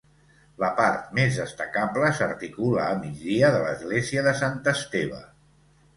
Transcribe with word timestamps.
La 0.61 0.69
part 0.79 1.11
més 1.17 1.35
destacable 1.41 2.09
s'articula 2.21 2.87
a 2.95 2.97
migdia 3.05 3.53
de 3.57 3.61
l'església 3.67 4.25
de 4.29 4.37
Sant 4.41 4.59
Esteve. 4.73 5.25